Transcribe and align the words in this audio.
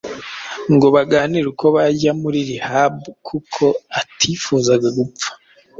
ngo 0.73 0.87
baganire 0.95 1.47
uko 1.53 1.65
yajya 1.85 2.11
muri 2.21 2.39
'rehab' 2.47 3.03
kuko 3.27 3.65
atifuzaga 3.99 4.87
gupfa. 4.97 5.29